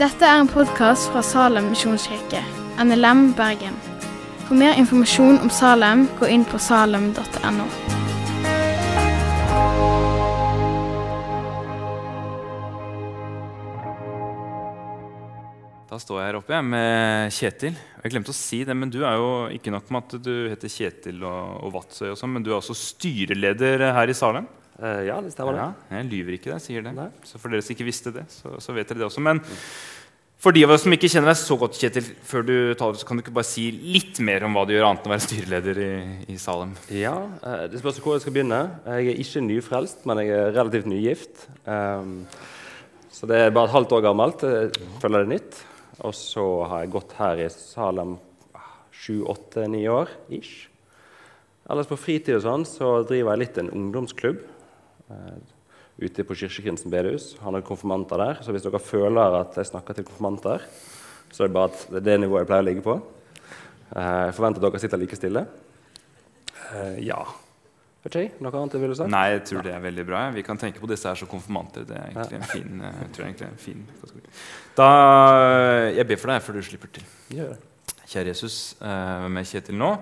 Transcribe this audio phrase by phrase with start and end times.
[0.00, 2.40] Dette er en podkast fra Salem misjonskirke,
[2.80, 3.74] NLM Bergen.
[4.46, 7.66] For mer informasjon om Salem, gå inn på salem.no.
[15.90, 17.76] Da står jeg her oppe med Kjetil.
[18.00, 20.72] Jeg glemte å si det, men du er jo ikke nok med at du heter
[20.72, 24.48] Kjetil og, og Vadsøy, sånn, men du er også styreleder her i Salem.
[24.80, 25.58] Eh, ja, det stemmer.
[25.58, 26.92] Ja, jeg lyver ikke, jeg sier det.
[26.96, 27.10] Nei.
[27.28, 29.22] Så for dere som ikke visste det, så, så vet dere det også.
[29.24, 29.42] Men
[30.40, 33.04] for de av oss som ikke kjenner deg så godt, Kjetil, før du taler, så
[33.04, 35.24] kan du ikke bare si litt mer om hva du gjør annet enn å være
[35.26, 35.90] styreleder i,
[36.32, 36.72] i Salem?
[36.96, 37.12] Ja,
[37.44, 38.62] uh, Det spørs hvor jeg skal begynne.
[38.86, 41.44] Jeg er ikke nyfrelst, men jeg er relativt nygift.
[41.68, 42.22] Um,
[43.12, 44.46] så det er bare et halvt år gammelt.
[44.48, 45.60] Jeg føler det nytt.
[46.08, 48.16] Og så har jeg gått her i Salem
[48.96, 50.70] sju, åtte, ni år ish.
[51.68, 54.40] Ellers på fritid og sånn så driver jeg litt en ungdomsklubb
[56.00, 57.34] ute på Kirkegrinsen bedehus.
[57.42, 58.40] Har noen konfirmanter der.
[58.44, 60.64] Så hvis dere føler at jeg snakker til konfirmanter,
[61.30, 62.96] så er det bare at det er det nivået jeg pleier å ligge på.
[63.90, 65.44] Eh, jeg forventer at dere sitter like stille.
[66.70, 67.20] Eh, ja.
[68.00, 69.12] Vet ikke Noe annet jeg ville sagt?
[69.12, 70.20] Nei, jeg tror det er veldig bra.
[70.32, 71.84] Vi kan tenke på disse her som konfirmanter.
[71.88, 73.82] Det er egentlig en fin, eh, jeg tror er egentlig en fin.
[74.78, 74.88] Da,
[75.92, 77.04] Jeg ber for deg før du slipper til.
[77.36, 77.60] Gjør det.
[78.10, 79.92] Kjære Jesus, eh, med Kjetil nå.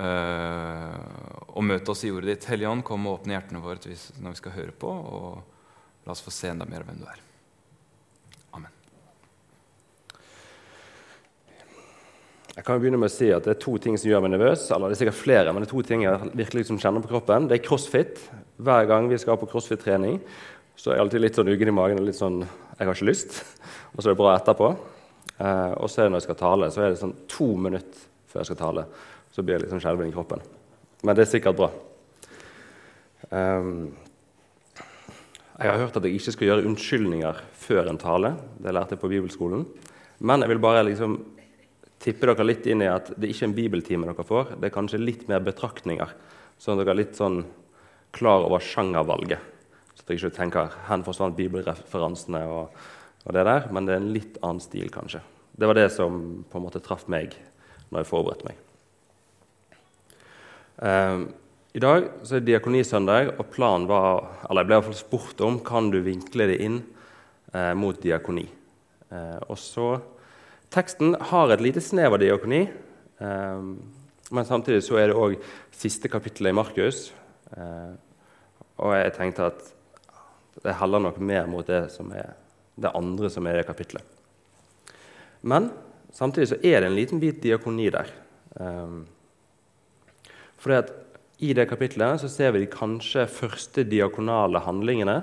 [0.00, 2.48] Eh, og møt oss i ordet ditt.
[2.48, 4.90] Hellige Ånd, kom og åpne hjertene våre når vi skal høre på.
[4.90, 7.24] Og la oss få se enda mer av hvem du er.
[8.56, 8.72] Amen.
[12.54, 14.32] Jeg kan jo begynne med å si at Det er to ting som gjør meg
[14.36, 14.70] nervøs.
[14.70, 17.12] eller det er sikkert flere, men det er to ting jeg virkelig liksom kjenner på
[17.12, 17.48] kroppen.
[17.50, 18.24] Det er crossfit.
[18.60, 20.20] Hver gang vi skal på crossfit-trening,
[20.76, 22.40] så er jeg alltid litt sånn uggen i magen og litt sånn
[22.80, 23.42] Jeg har ikke lyst.
[23.92, 24.68] Og så er det bra etterpå.
[25.36, 28.06] Eh, og så er det når jeg skal tale, så er det sånn to minutter
[28.30, 28.84] før jeg skal tale.
[29.30, 30.42] Så blir jeg liksom skjelven i kroppen.
[31.02, 31.70] Men det er sikkert bra.
[33.30, 33.90] Um,
[35.60, 38.32] jeg har hørt at jeg ikke skal gjøre unnskyldninger før en tale.
[38.56, 39.66] Det lærte jeg på bibelskolen.
[40.24, 41.18] Men jeg vil bare liksom
[42.00, 44.54] tippe dere litt inn i at det ikke er en bibeltime dere får.
[44.56, 46.14] Det er kanskje litt mer betraktninger,
[46.60, 47.42] sånn at dere er litt sånn
[48.16, 49.44] klar over sjangervalget.
[49.94, 52.72] Så dere ikke tenker 'hen forsvant bibelreferansene' og,
[53.26, 53.68] og det der.
[53.70, 55.20] Men det er en litt annen stil, kanskje.
[55.52, 57.36] Det var det som på en måte traff meg
[57.90, 58.56] når jeg forberedte meg.
[60.80, 61.18] Eh,
[61.72, 64.98] I dag så er det diakonisøndag, og planen var Eller jeg ble i hvert fall
[64.98, 66.80] spurt om kan du vinkle det inn
[67.52, 68.46] eh, mot diakoni.
[69.10, 69.92] Eh, og så
[70.70, 72.60] Teksten har et lite snev av diakoni,
[73.18, 73.62] eh,
[74.30, 75.32] men samtidig så er det òg
[75.74, 77.08] siste kapittelet i Markus.
[77.56, 77.90] Eh,
[78.78, 79.64] og jeg tenkte at
[80.62, 82.36] det heller nok mer mot det, som er,
[82.78, 84.06] det andre som er det kapittelet.
[85.42, 85.72] Men
[86.14, 88.14] samtidig så er det en liten bit diakoni der.
[90.60, 90.92] Fordi at
[91.40, 95.22] I det kapittelet så ser vi de kanskje første diakonale handlingene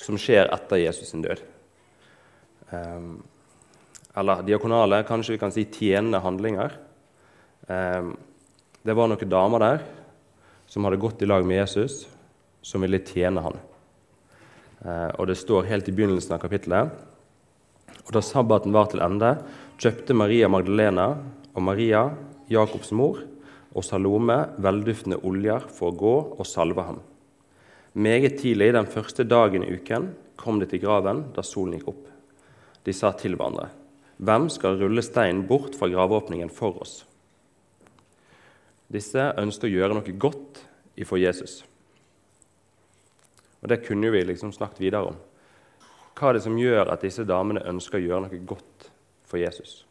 [0.00, 1.42] som skjer etter Jesus sin død.
[2.72, 3.20] Um,
[4.16, 6.72] eller diakonale, kanskje vi kan si tjenende handlinger.
[7.68, 8.14] Um,
[8.82, 9.84] det var noen damer der
[10.72, 12.06] som hadde gått i lag med Jesus,
[12.64, 13.60] som ville tjene han.
[14.82, 16.96] Uh, og Det står helt i begynnelsen av kapittelet.
[18.06, 19.36] Og Da sabbaten var til ende,
[19.76, 21.12] kjøpte Maria Magdalena
[21.52, 22.06] og Maria,
[22.48, 23.20] Jakobs mor,
[23.72, 27.00] og Salome velduftende oljer for å gå og salve ham.
[27.92, 30.10] Meget tidlig den første dagen i uken
[30.40, 32.04] kom de til graven da solen gikk opp.
[32.84, 33.70] De sa til hverandre,
[34.22, 37.00] Hvem skal rulle steinen bort fra graveåpningen for oss?
[38.92, 40.60] Disse ønsket å gjøre noe godt
[41.00, 41.62] ifra Jesus.
[43.62, 45.18] Og Det kunne vi liksom snakket videre om.
[46.14, 48.90] Hva er det som gjør at disse damene ønsker å gjøre noe godt
[49.26, 49.82] for Jesus?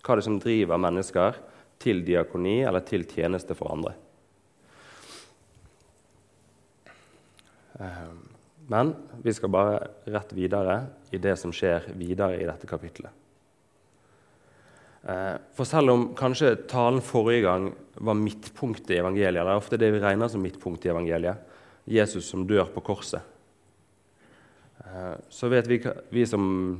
[0.00, 1.40] Hva er det som driver mennesker
[1.80, 3.94] til diakoni eller til tjeneste for andre?
[7.80, 8.10] Eh,
[8.70, 8.92] Men
[9.22, 10.76] vi skal bare rett videre
[11.10, 13.10] i det som skjer videre i dette kapittelet.
[15.02, 19.90] Eh, For selv om kanskje talen forrige gang var midtpunktet i evangeliet, eller ofte det
[19.90, 21.36] vi regner som midtpunktet i evangeliet,
[21.88, 23.22] Jesus som dør på korset,
[24.84, 25.80] eh, så vet vi,
[26.10, 26.78] vi som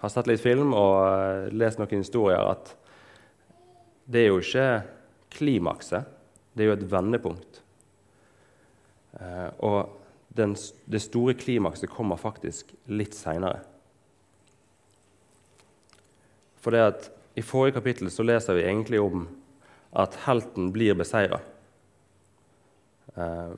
[0.00, 2.74] har sett litt film og eh, lest noen historier, at
[4.08, 4.68] det er jo ikke
[5.36, 6.08] klimakset,
[6.56, 7.60] det er jo et vendepunkt.
[9.64, 9.98] Og
[10.38, 10.54] den,
[10.88, 13.60] det store klimakset kommer faktisk litt seinere.
[16.58, 17.08] For det at
[17.38, 19.26] i forrige kapittel så leser vi egentlig om
[19.98, 21.38] at helten blir beseira.
[23.14, 23.52] Eh,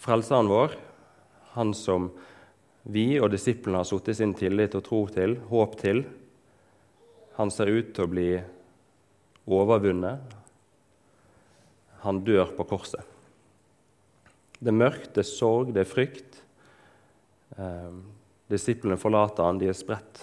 [0.00, 0.76] frelseren vår,
[1.56, 2.10] han som
[2.82, 6.04] vi og disiplene har satt sin tillit og tro til, håp til,
[7.36, 8.28] han ser ut til å bli
[9.46, 10.36] overvunnet.
[12.02, 13.02] Han dør på korset.
[14.62, 16.38] Det er mørkt, det er sorg, det er frykt.
[17.58, 17.94] Eh,
[18.50, 20.22] disiplene forlater han, de er spredt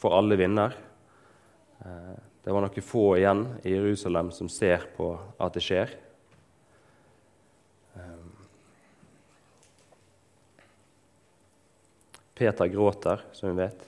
[0.00, 0.76] for alle vinder.
[1.80, 5.92] Eh, det var noen få igjen i Jerusalem som ser på at det skjer.
[7.96, 8.24] Eh,
[12.40, 13.86] Peter gråter, som vi vet.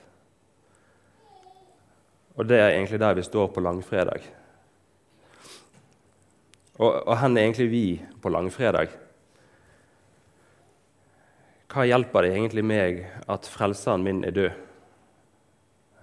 [2.33, 4.25] Og det er egentlig der vi står på langfredag.
[6.83, 7.85] Og, og hvor er egentlig vi
[8.21, 8.91] på langfredag?
[11.71, 12.99] Hva hjelper det egentlig meg
[13.31, 14.57] at frelseren min er død?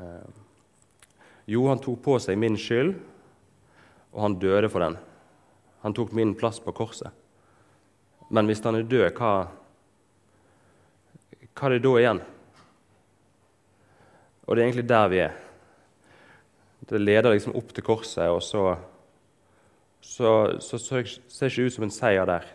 [0.00, 0.41] Eh,
[1.53, 2.94] jo, han tok på seg min skyld,
[4.15, 4.97] og han døde for den.
[5.85, 7.12] Han tok min plass på korset.
[8.31, 9.33] Men hvis han er død, hva,
[11.50, 12.23] hva er det da igjen?
[14.47, 15.37] Og det er egentlig der vi er.
[16.91, 18.65] Det leder liksom opp til korset, og så,
[20.00, 22.47] så, så, ser det ikke ut som en seier der.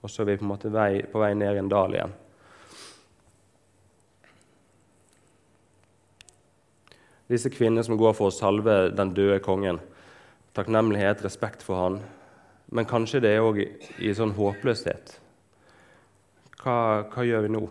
[0.00, 2.12] Og så er vi på en måte vei, på vei ned i en dal igjen.
[7.30, 9.78] Disse kvinnene som går for å salve den døde kongen.
[10.56, 12.00] Takknemlighet, respekt for han.
[12.74, 15.14] Men kanskje det er òg i sånn håpløshet.
[16.60, 16.76] Hva,
[17.08, 17.62] hva, gjør vi nå?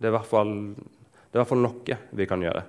[0.00, 2.62] Det er, fall, det er i hvert fall noe vi kan gjøre.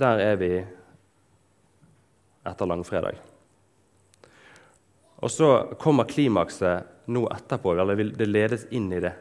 [0.00, 0.52] Der er vi
[2.48, 3.18] etter langfredag.
[5.20, 5.48] Og så
[5.80, 9.12] kommer klimakset nå etterpå, eller det ledes inn i det.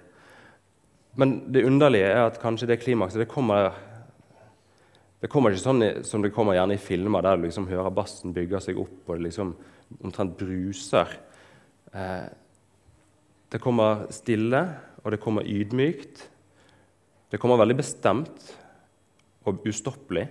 [1.19, 3.73] Men det underlige er at kanskje det klimakset det kommer,
[5.19, 8.35] det kommer ikke sånn som det kommer gjerne i filmer, der du liksom hører bassen
[8.35, 9.55] bygge seg opp, og det liksom
[9.99, 11.11] omtrent bruser.
[11.91, 12.27] Eh,
[13.51, 14.61] det kommer stille,
[15.03, 16.27] og det kommer ydmykt.
[17.29, 18.53] Det kommer veldig bestemt
[19.49, 20.29] og ustoppelig.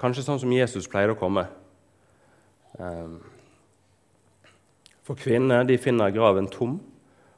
[0.00, 1.46] Kanskje sånn som Jesus pleier å komme.
[2.78, 3.18] Ehm,
[5.02, 6.78] for kvinnene de finner graven tom,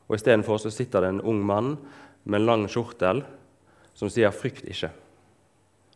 [0.05, 1.77] og istedenfor sitter det en ung mann
[2.25, 3.25] med lang skjortel
[3.95, 4.93] som sier 'frykt ikke'.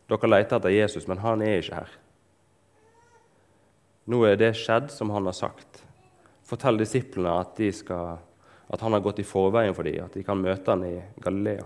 [0.09, 1.89] Dere leter etter Jesus, men han er ikke her.
[4.09, 5.83] Nå er det skjedd som han har sagt.
[6.43, 8.17] Fortell disiplene at, skal,
[8.69, 11.65] at han har gått i forveien for dem, at de kan møte han i Galilea.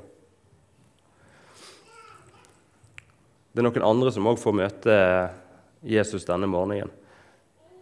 [3.54, 4.94] Det er noen andre som òg får møte
[5.86, 6.90] Jesus denne morgenen.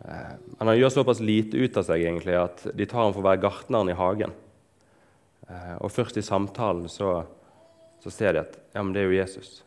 [0.04, 3.24] Eh, men han gjør såpass lite ut av seg egentlig at de tar ham for
[3.24, 4.34] å være gartneren i hagen.
[5.48, 7.22] Eh, og først i samtalen så,
[8.04, 9.62] så ser de at ja, men det er jo Jesus.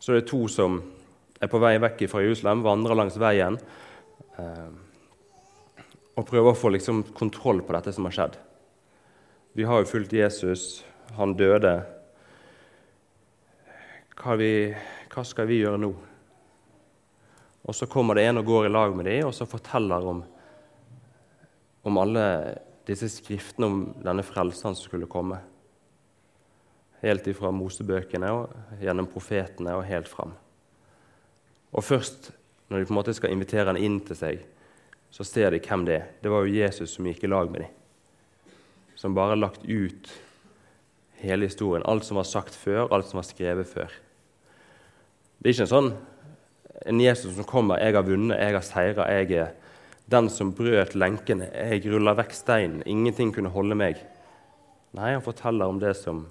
[0.00, 0.80] Så det er to som
[1.40, 3.60] er på vei vekk fra Jerusalem, vandrer langs veien
[4.40, 4.70] eh,
[6.16, 8.40] og prøver å få liksom, kontroll på dette som har skjedd.
[9.52, 10.84] Vi har jo fulgt Jesus.
[11.18, 11.80] Han døde
[14.20, 14.52] hva, vi,
[15.12, 15.90] hva skal vi gjøre nå?
[17.60, 20.22] Og Så kommer det en og går i lag med dem og så forteller om,
[21.86, 22.24] om alle
[22.88, 25.38] disse skriftene om denne frelseren som skulle komme.
[27.00, 30.34] Helt ifra Mosebøkene og gjennom profetene og helt fram.
[31.70, 32.32] Og først
[32.70, 34.42] når de på en måte skal invitere han inn til seg,
[35.10, 36.10] så ser de hvem det er.
[36.22, 38.52] Det var jo Jesus som gikk i lag med dem.
[38.94, 40.10] Som bare lagt ut
[41.20, 41.86] hele historien.
[41.88, 43.90] Alt som var sagt før, alt som var skrevet før.
[45.40, 45.92] Det er ikke en sånn
[46.86, 49.52] en Jesus som kommer 'Jeg har vunnet, jeg har seira, jeg er
[50.08, 53.98] den som brøt lenkene, jeg rulla vekk steinen, ingenting kunne holde meg'.
[54.92, 56.26] Nei, han forteller om det som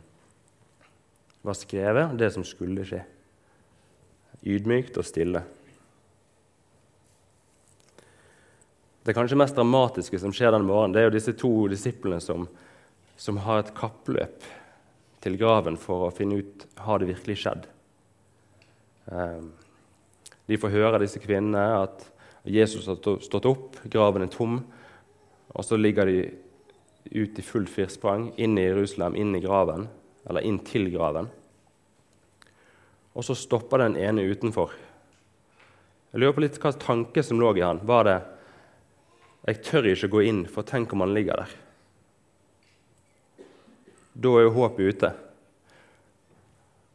[1.43, 3.03] var skrevet, det som skulle skje.
[4.45, 5.43] Ydmykt og stille.
[9.05, 12.47] Det kanskje mest dramatiske som skjer den morgenen, det er jo disse to disiplene som,
[13.17, 14.43] som har et kappløp
[15.21, 17.78] til graven for å finne ut har det virkelig skjedd.
[19.11, 19.51] Ehm,
[20.49, 22.05] de får høre disse kvinnene at
[22.49, 24.59] Jesus har stått opp, graven er tom.
[25.53, 26.19] Og så ligger de
[27.09, 29.87] ut i fullt firsprang inn i Jerusalem, inn i graven,
[30.29, 31.29] eller inn til graven.
[33.17, 34.73] Og så stopper den ene utenfor.
[36.09, 37.81] Jeg lurer på litt hva tanke som lå i han.
[37.85, 38.21] Var det
[39.47, 41.55] 'Jeg tør ikke gå inn, for tenk om han ligger der'?
[44.15, 45.13] Da er jo håpet ute.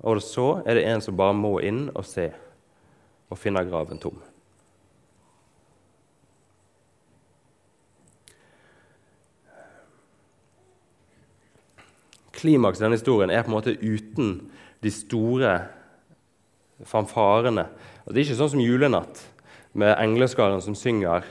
[0.05, 2.29] Og så er det en som bare må inn og se
[3.33, 4.19] og finne graven tom.
[12.35, 14.37] Klimaks i denne historien er på en måte uten
[14.85, 15.57] de store
[16.85, 17.71] fanfarene.
[18.05, 19.23] Det er ikke sånn som julenatt,
[19.73, 21.25] med engleskaren som synger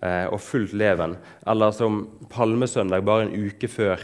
[0.00, 1.18] eh, og fullt leven,
[1.50, 4.00] eller som palmesøndag bare en uke før,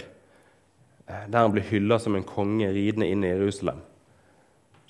[1.07, 3.79] eh, der han blir hylla som en konge ridende inn i Jerusalem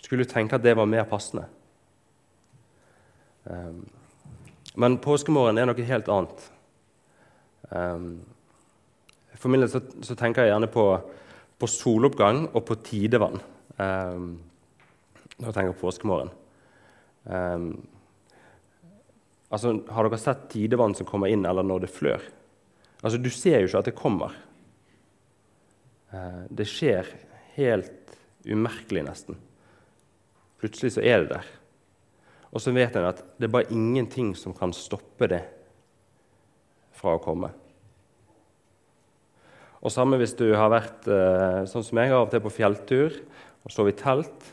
[0.07, 1.47] skulle tenke at det var mer passende.
[3.47, 3.83] Um,
[4.77, 6.49] men påskemorgen er noe helt annet.
[7.71, 8.11] Um,
[9.37, 10.85] for min del så, så, tenker jeg gjerne på,
[11.59, 13.41] på soloppgang og på tidevann.
[13.79, 14.37] Um,
[15.37, 16.33] når jeg tenker på påskemorgen.
[17.27, 17.71] Um,
[19.51, 22.23] altså, har dere sett tidevann som kommer inn, eller når det flør?
[23.03, 24.37] Altså, Du ser jo ikke at det kommer.
[26.15, 27.11] Uh, det skjer
[27.57, 29.41] helt umerkelig, nesten.
[30.67, 31.51] Plutselig så er det der.
[32.51, 35.45] Og så vet en at det er bare ingenting som kan stoppe det
[36.97, 37.53] fra å komme.
[39.79, 43.21] Og samme hvis du har vært eh, sånn som jeg av og til på fjelltur
[43.63, 44.49] og sovet i telt,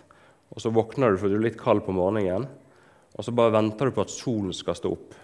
[0.53, 2.45] og så våkner du fordi du er litt kald på morgenen,
[3.17, 5.17] og så bare venter du på at solen skal stå opp.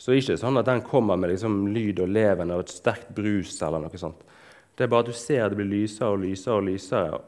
[0.00, 2.72] Så det er ikke sånn at den kommer med liksom lyd og leven av et
[2.72, 3.60] sterkt brus.
[3.60, 4.24] eller noe sånt.
[4.72, 7.20] Det er bare at du ser det blir lysere og lysere og lysere.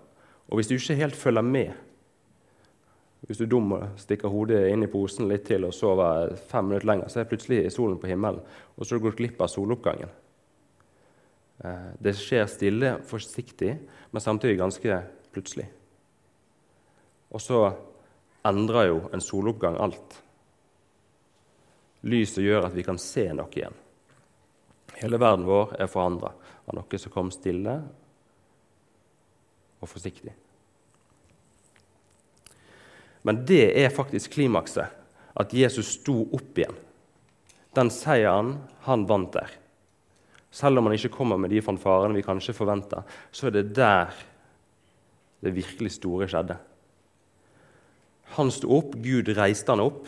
[0.51, 1.73] Og hvis du ikke helt følger med,
[3.25, 6.67] hvis du er dum og stikker hodet inn i posen litt til og sover fem
[6.69, 8.43] minutter lenger, så er plutselig solen på himmelen,
[8.77, 10.13] og så har du gått glipp av soloppgangen.
[11.65, 13.73] Eh, det skjer stille, forsiktig,
[14.11, 15.01] men samtidig ganske
[15.33, 15.71] plutselig.
[17.33, 17.63] Og så
[18.45, 20.21] endrer jo en soloppgang alt.
[22.05, 23.81] Lyset gjør at vi kan se noe igjen.
[25.01, 26.35] Hele verden vår er forandra
[26.69, 27.79] av noe som kom stille
[29.85, 30.33] og forsiktig.
[33.25, 34.89] Men det er faktisk klimakset,
[35.35, 36.77] at Jesus sto opp igjen.
[37.75, 39.49] Den seieren han vant der.
[40.55, 43.03] Selv om han ikke kommer med de fanfarene vi kanskje forventer,
[43.35, 44.13] så er det der
[45.45, 46.57] det virkelig store skjedde.
[48.37, 50.07] Han sto opp, Gud reiste han opp,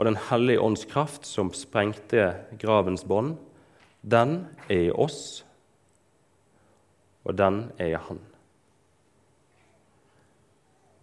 [0.00, 3.36] og Den hellige ånds kraft, som sprengte gravens bånd,
[4.00, 5.44] den er i oss,
[7.24, 8.20] og den er i Han.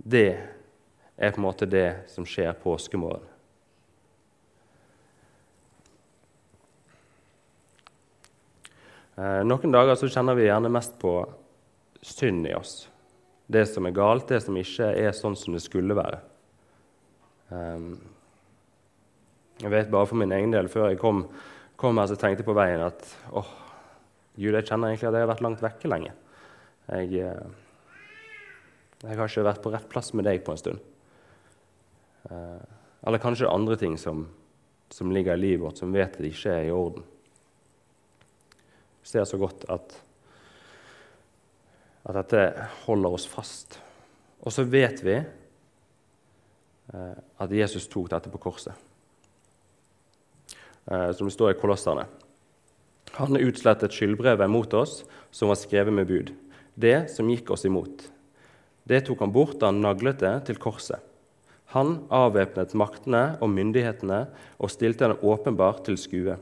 [0.08, 0.30] Det
[1.18, 3.26] er på en måte det som skjer påskemorgen.
[9.18, 11.18] Eh, noen dager så kjenner vi gjerne mest på
[12.06, 12.86] synd i oss.
[13.48, 16.22] Det som er galt, det som ikke er sånn som det skulle være.
[17.50, 17.96] Um,
[19.64, 21.24] jeg vet bare for min egen del, Før jeg kom,
[21.80, 23.48] kom her, så tenkte jeg på veien at åh,
[24.38, 26.12] Gud, jeg kjenner egentlig at jeg har vært langt vekke lenge.
[26.92, 27.67] Jeg, eh,
[29.04, 30.80] jeg har ikke vært på rett plass med deg på en stund.
[32.32, 32.64] Eh,
[33.08, 34.26] eller kanskje andre ting som,
[34.90, 37.06] som ligger i livet vårt, som vet at det ikke er i orden.
[39.04, 39.94] Vi ser så godt at,
[42.10, 42.42] at dette
[42.88, 43.80] holder oss fast.
[44.42, 48.74] Og så vet vi eh, at Jesus tok dette på korset.
[50.90, 52.08] Eh, som det står i Kolosserne.
[53.18, 56.34] Han utslettet skyldbrevet mot oss som var skrevet med bud.
[56.76, 58.10] Det som gikk oss imot.
[58.88, 61.02] Det tok han bort da han naglet det til korset.
[61.76, 64.22] Han avvæpnet maktene og myndighetene
[64.56, 66.38] og stilte dem åpenbart til skue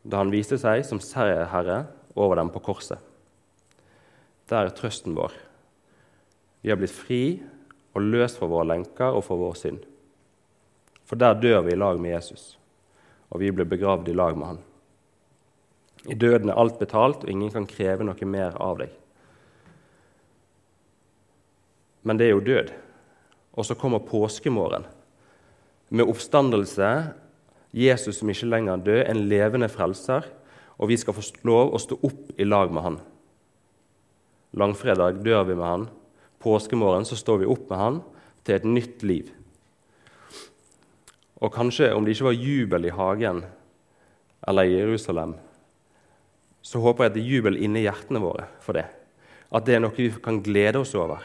[0.00, 1.82] da han viste seg som seierherre
[2.16, 2.98] over dem på korset.
[4.48, 5.34] Der er trøsten vår.
[6.64, 7.22] Vi har blitt fri
[7.92, 9.84] og løst fra våre lenker og fra vår synd.
[11.04, 12.56] For der dør vi i lag med Jesus,
[13.30, 14.60] og vi blir begravd i lag med han.
[16.08, 18.92] I døden er alt betalt, og ingen kan kreve noe mer av deg.
[22.02, 22.72] Men det er jo død.
[23.58, 24.86] Og så kommer påskemorgen
[25.90, 26.88] med oppstandelse,
[27.74, 30.26] Jesus som ikke lenger er død, en levende frelser,
[30.78, 32.98] og vi skal få lov å stå opp i lag med han.
[34.56, 35.88] Langfredag dør vi med han.
[36.40, 37.98] Påskemorgen så står vi opp med han
[38.46, 39.34] til et nytt liv.
[41.40, 43.42] Og kanskje om det ikke var jubel i hagen
[44.48, 45.34] eller i Jerusalem,
[46.62, 48.86] så håper jeg at det er jubel inni hjertene våre for det.
[49.50, 51.18] At det er noe vi kan glede oss over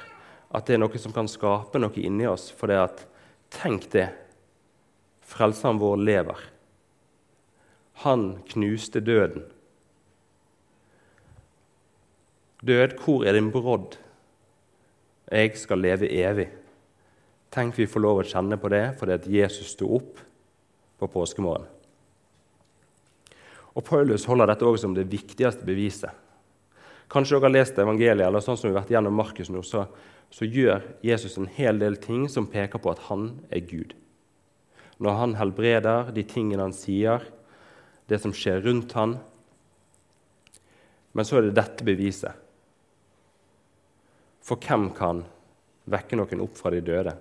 [0.56, 2.48] at det er noe som kan skape noe inni oss.
[2.56, 3.06] For det at
[3.56, 4.10] Tenk det.
[5.26, 6.40] Frelseren vår lever.
[8.04, 9.46] Han knuste døden.
[12.66, 13.96] Død, hvor er din brodd?
[15.32, 16.50] Jeg skal leve evig.
[17.54, 20.20] Tenk vi får lov å kjenne på det fordi at Jesus sto opp
[21.00, 21.70] på påskemorgen.
[23.76, 26.12] Og Paulus holder dette også som det viktigste beviset.
[27.12, 29.84] Kanskje dere har lest evangeliet, eller sånn som vi har vært gjennom Markus nå, så
[30.34, 33.94] så gjør Jesus en hel del ting som peker på at han er Gud.
[34.98, 37.24] Når han helbreder, de tingene han sier,
[38.08, 39.18] det som skjer rundt han.
[41.16, 42.36] Men så er det dette beviset.
[44.46, 45.24] For hvem kan
[45.90, 47.16] vekke noen opp fra de døde?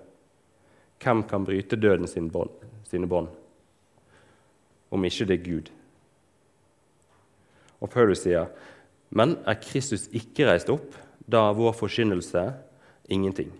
[1.01, 3.31] Hvem kan bryte døden sine bånd?
[4.93, 5.71] Om ikke det er Gud.
[7.81, 8.47] Og Paulus sier,
[9.09, 10.95] men er Kristus ikke reist opp,
[11.25, 12.45] da vår forkynnelse
[13.07, 13.51] ingenting.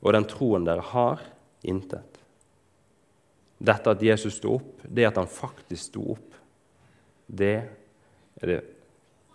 [0.00, 1.22] Og den troen dere har,
[1.62, 2.18] intet.
[3.58, 6.24] Dette at Jesus sto opp, det at han faktisk sto opp,
[7.28, 7.56] Det
[8.40, 8.60] er det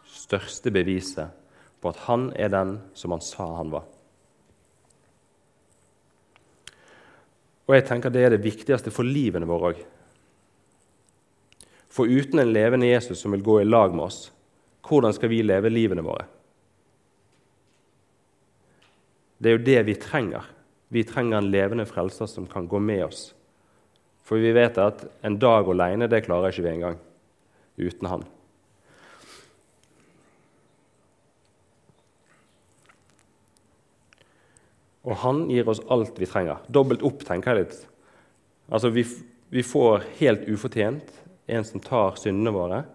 [0.10, 1.30] største beviset
[1.78, 3.84] på at han er den som han sa han var.
[7.68, 9.84] Og jeg tenker Det er det viktigste for livene våre òg.
[11.94, 14.32] For uten en levende Jesus som vil gå i lag med oss,
[14.82, 16.26] hvordan skal vi leve livene våre?
[19.44, 20.46] Det er jo det vi trenger.
[20.94, 23.34] Vi trenger en levende frelser som kan gå med oss.
[24.24, 27.02] For vi vet at en dag alene det klarer ikke vi engang
[27.76, 28.24] uten han.
[35.04, 36.64] Og han gir oss alt vi trenger.
[36.72, 37.80] Dobbelt opp, tenker jeg litt.
[38.72, 39.04] Altså, vi,
[39.52, 41.10] vi får helt ufortjent
[41.52, 42.86] en som tar syndene våre.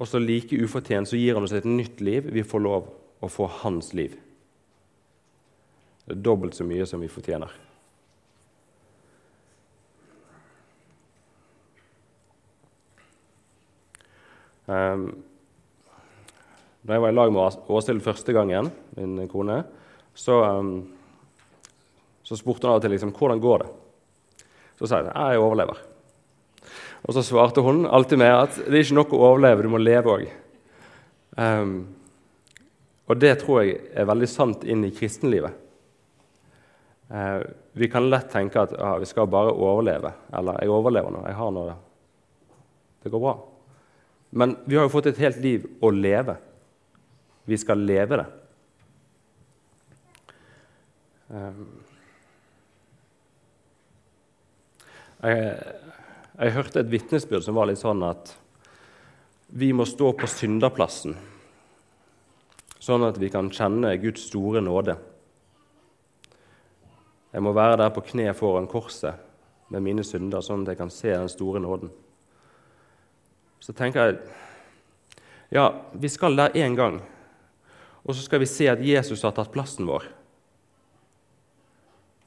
[0.00, 2.30] Og så like ufortjent så gir han oss et nytt liv.
[2.32, 2.88] Vi får lov
[3.20, 4.16] å få hans liv.
[6.06, 7.50] Det er dobbelt så mye som vi fortjener.
[14.66, 15.08] Um,
[16.86, 19.60] da jeg var i lag med Åshild første gangen, min kone,
[20.14, 20.72] så, um,
[22.22, 23.68] så spurte hun av og til liksom, hvordan går det
[24.78, 25.82] Så sa jeg at jeg overlever.
[27.06, 29.82] Og så svarte hun alltid med at det er ikke nok å overleve, du må
[29.82, 30.26] leve òg.
[31.34, 31.78] Um, ehm,
[33.06, 35.65] og det tror jeg er veldig sant inn i kristenlivet.
[37.10, 40.12] Uh, vi kan lett tenke at ah, vi skal bare overleve.
[40.32, 41.74] Eller 'jeg overlever nå, jeg har nå
[43.02, 43.38] Det går bra'.
[44.30, 46.36] Men vi har jo fått et helt liv å leve.
[47.44, 48.26] Vi skal leve det.
[51.28, 51.82] Um,
[55.22, 55.54] jeg,
[56.38, 58.36] jeg hørte et vitnesbyrd som var litt sånn at
[59.46, 61.16] vi må stå på synderplassen,
[62.82, 64.98] sånn at vi kan kjenne Guds store nåde.
[67.36, 69.18] Jeg må være der på kne foran korset
[69.68, 71.90] med mine synder, sånn at jeg kan se den store nåden.
[73.60, 74.16] Så tenker jeg
[75.52, 76.96] ja, vi skal der én gang,
[78.08, 80.06] og så skal vi se at Jesus har tatt plassen vår,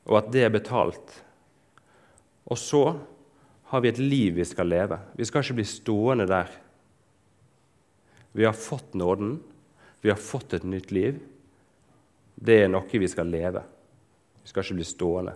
[0.05, 1.17] og at det er betalt.
[2.45, 2.83] Og så
[3.73, 5.01] har vi et liv vi skal leve.
[5.17, 6.53] Vi skal ikke bli stående der.
[8.37, 9.39] Vi har fått nåden,
[10.05, 11.17] vi har fått et nytt liv.
[12.37, 13.65] Det er noe vi skal leve.
[14.43, 15.35] Vi skal ikke bli stående.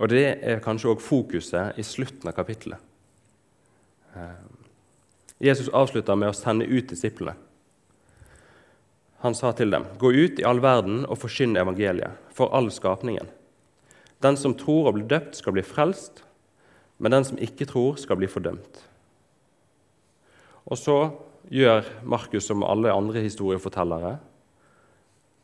[0.00, 2.80] Og Det er kanskje òg fokuset i slutten av kapittelet.
[4.16, 4.38] Eh,
[5.40, 7.36] Jesus avslutter med å sende ut disiplene.
[9.20, 13.28] Han sa til dem.: Gå ut i all verden og forkynn evangeliet for all skapningen.
[14.24, 16.24] Den som tror og blir døpt, skal bli frelst,
[16.98, 18.80] men den som ikke tror, skal bli fordømt.
[20.68, 20.96] Og så
[21.48, 24.18] gjør Markus som alle andre historiefortellere.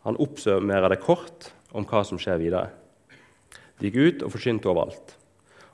[0.07, 2.71] Han oppsummerer det kort om hva som skjer videre.
[3.81, 5.17] De gikk ut og forkynte overalt.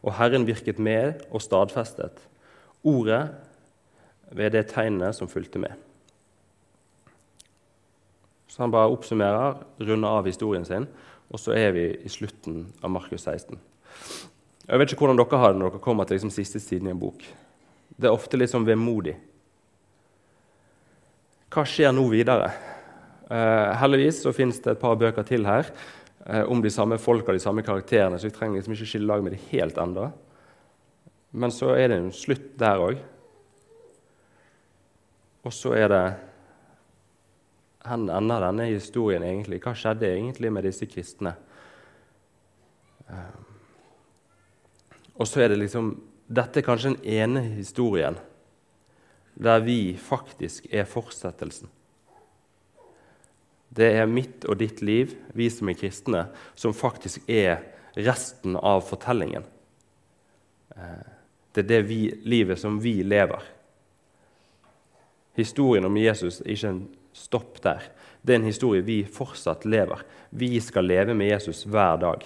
[0.03, 2.25] Og Herren virket med og stadfestet
[2.83, 3.29] ordet
[4.33, 5.77] ved det tegnet som fulgte med.
[8.51, 10.89] Så han bare oppsummerer, runder av historien sin
[11.33, 13.57] og så er vi i slutten av Markus 16.
[14.69, 16.93] Jeg vet ikke hvordan dere har det når dere kommer til liksom siste siden i
[16.93, 17.25] en bok.
[17.97, 19.15] Det er ofte litt sånn vemodig.
[21.53, 22.51] Hva skjer nå videre?
[23.33, 25.71] Eh, heldigvis så finnes det et par bøker til her
[26.27, 29.25] eh, om de samme folka, de samme karakterene, så vi trenger liksom ikke skille lag
[29.25, 30.11] med det helt enda.
[31.33, 33.01] Men så er det en slutt der òg.
[35.43, 36.05] Og så er det
[37.83, 39.59] hvor ender denne historien egentlig?
[39.65, 41.33] Hva skjedde egentlig med disse kristne?
[43.11, 43.49] Ehm,
[45.17, 45.95] og så er det liksom
[46.33, 48.15] Dette er kanskje den ene historien
[49.35, 51.69] der vi faktisk er fortsettelsen.
[53.73, 57.63] Det er mitt og ditt liv, vi som er kristne, som faktisk er
[57.97, 59.47] resten av fortellingen.
[60.77, 61.09] Ehm,
[61.53, 63.45] det er det vi, livet som vi lever.
[65.37, 66.83] Historien om Jesus er ikke en
[67.13, 67.83] Stopp der.
[68.23, 70.01] Det er en historie vi fortsatt lever.
[70.31, 72.25] Vi skal leve med Jesus hver dag.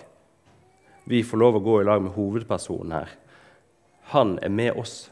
[1.10, 3.10] Vi får lov å gå i lag med hovedpersonen her.
[4.14, 5.08] Han er med oss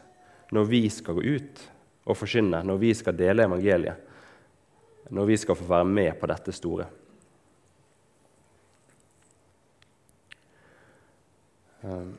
[0.55, 1.63] når vi skal gå ut
[2.05, 3.99] og forkynne, når vi skal dele evangeliet,
[5.09, 6.87] når vi skal få være med på dette store.
[11.85, 12.15] Um,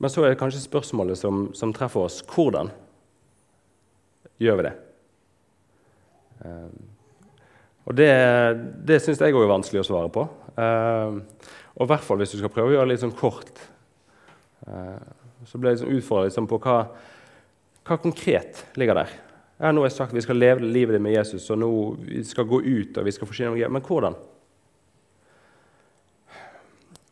[0.00, 2.22] men så er det kanskje spørsmålet som, som treffer oss.
[2.24, 2.70] Hvordan
[4.40, 4.72] gjør vi det?
[6.48, 6.78] Ehm,
[7.84, 8.08] og Det,
[8.88, 10.24] det syns jeg òg er vanskelig å svare på.
[10.56, 11.20] Ehm,
[11.76, 13.60] og i hvert fall hvis du skal prøve å gjøre det litt sånn kort.
[14.64, 15.04] Ehm,
[15.44, 16.78] så ble jeg liksom utfordra liksom på hva,
[17.84, 19.12] hva konkret ligger der.
[19.60, 21.70] Nå har jeg sagt at vi skal leve livet med Jesus, og nå
[22.00, 24.14] vi skal gå ut og vi skal forsyne Men hvordan?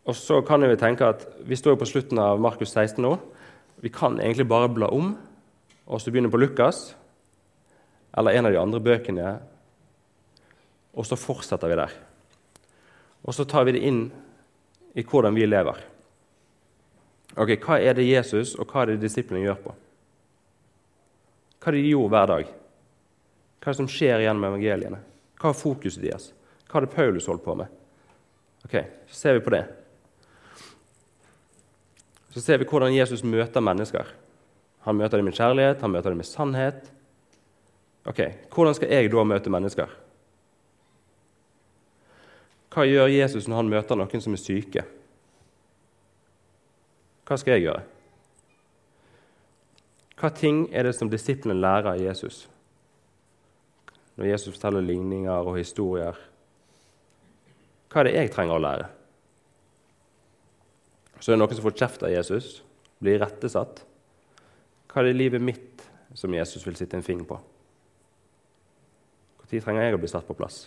[0.08, 3.18] Og så kan vi tenke at Vi står på slutten av Markus 16 nå.
[3.76, 5.16] Vi kan egentlig bare bla om
[5.86, 6.94] og så begynne på Lukas
[8.16, 9.38] eller en av de andre bøkene,
[10.92, 11.92] og så fortsetter vi der.
[13.22, 14.00] Og så tar vi det inn
[14.96, 15.78] i hvordan vi lever.
[17.36, 19.74] Ok, Hva er det Jesus og hva er det disiplene gjør på?
[21.58, 22.50] Hva de gjorde hver dag?
[23.58, 25.00] Hva er det som skjer gjennom evangeliene?
[25.38, 26.30] Hva er fokuset deres?
[26.68, 27.66] Hva det Paulus holdt på med?
[28.64, 28.74] Ok,
[29.08, 29.64] Så ser vi på det.
[32.30, 34.06] Så ser vi hvordan Jesus møter mennesker.
[34.86, 36.90] Han møter dem med kjærlighet, han møter dem med sannhet.
[38.06, 38.20] Ok,
[38.54, 39.90] Hvordan skal jeg da møte mennesker?
[42.72, 44.84] Hva gjør Jesus når han møter noen som er syke?
[47.26, 47.82] Hva skal jeg gjøre?
[50.18, 52.46] Hva ting er det som disiplene lærer av Jesus?
[54.18, 56.16] Når Jesus forteller ligninger og historier,
[57.88, 58.88] hva er det jeg trenger å lære?
[61.18, 62.48] Så er det noen som får kjeft av Jesus,
[63.02, 63.84] blir rettesatt.
[64.90, 65.86] Hva er det livet mitt
[66.18, 67.38] som Jesus vil sitte en finger på?
[69.38, 70.66] Når trenger jeg å bli satt på plass?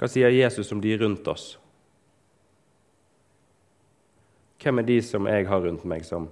[0.00, 1.50] Hva sier Jesus om de rundt oss?
[4.60, 6.30] Hvem er de som jeg har rundt meg, som,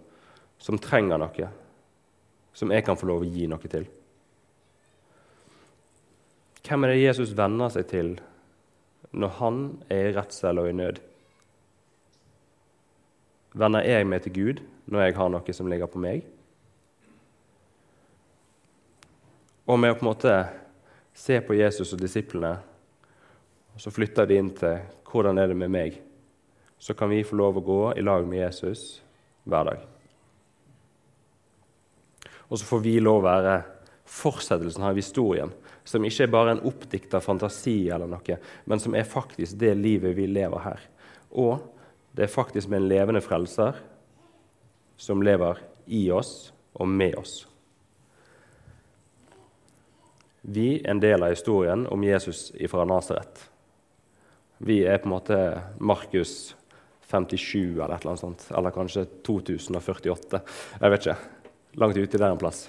[0.59, 1.49] som trenger noe,
[2.53, 3.87] som jeg kan få lov å gi noe til?
[6.69, 8.17] Hvem er det Jesus venner seg til
[9.17, 10.99] når han er i redsel og i nød?
[13.59, 16.27] Venner jeg meg til Gud når jeg har noe som ligger på meg?
[19.69, 20.35] Og med å på en måte
[21.19, 22.55] se på Jesus og disiplene,
[23.75, 25.99] og så flytter de inn til hvordan er det med meg,
[26.79, 29.01] så kan vi få lov å gå i lag med Jesus
[29.45, 29.98] hver dag.
[32.49, 33.57] Og så får vi lov å være
[34.09, 35.51] fortsettelsen av historien,
[35.85, 40.17] som ikke er bare en oppdikta fantasi, eller noe, men som er faktisk det livet
[40.17, 40.87] vi lever her.
[41.31, 41.61] Og
[42.17, 43.77] det er faktisk med en levende frelser
[44.99, 47.43] som lever i oss og med oss.
[50.49, 53.43] Vi er en del av historien om Jesus fra Nasaret.
[54.59, 55.39] Vi er på en måte
[55.79, 56.55] Markus
[57.11, 58.47] 57 eller et eller annet sånt.
[58.57, 60.41] Eller kanskje 2048.
[60.81, 61.17] Jeg vet ikke.
[61.77, 62.69] Langt ute der en plass.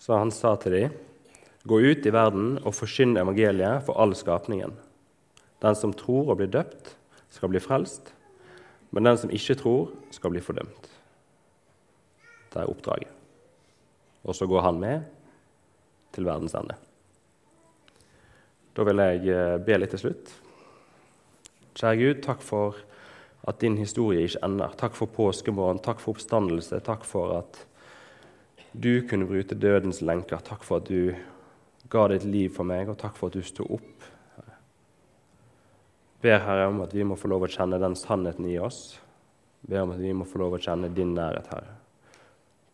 [0.00, 0.94] Så han sa til dem,
[1.68, 4.72] gå ut i verden og forkynn evangeliet for all skapningen.
[5.60, 6.96] Den som tror og blir døpt,
[7.30, 8.10] skal bli frelst,
[8.90, 10.88] men den som ikke tror, skal bli fordømt.
[12.50, 13.12] Det er oppdraget.
[14.26, 15.04] Og så går han med
[16.12, 16.74] til verdens ende.
[18.74, 20.32] Da vil jeg eh, be litt til slutt.
[21.78, 22.80] Kjære Gud, takk for
[23.48, 24.76] at din historie ikke ender.
[24.76, 27.64] Takk for påskemorgen, takk for oppstandelse, takk for at
[28.72, 30.42] du kunne bryte dødens lenker.
[30.44, 31.14] Takk for at du
[31.90, 34.10] ga ditt liv for meg, og takk for at du sto opp
[36.20, 38.98] ber Herre om at vi må få lov å kjenne den sannheten i oss.
[39.60, 41.76] Ber om at vi må få lov å kjenne din nærhet, Herre.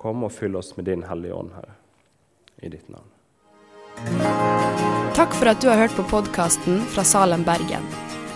[0.03, 1.77] Kom og fyll oss med din Hellige Ånd, Herre,
[2.63, 3.13] i ditt navn.
[5.17, 8.06] Takk for at du har hørt på podkasten fra Salem, Bergen.